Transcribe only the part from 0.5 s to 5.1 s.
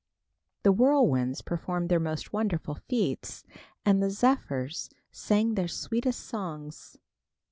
The whirlwinds performed their most wonderful feats, and the zephyrs